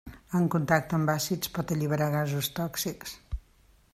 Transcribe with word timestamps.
En 0.37 0.45
contacte 0.53 0.97
amb 0.99 1.11
àcids 1.15 1.51
pot 1.59 1.75
alliberar 1.77 2.09
gasos 2.17 2.51
tòxics. 2.61 3.17